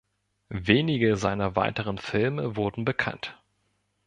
Wenige 0.49 1.15
seiner 1.15 1.55
weiteren 1.55 1.99
Filme 1.99 2.55
wurden 2.55 2.85
bekannt. 2.85 3.39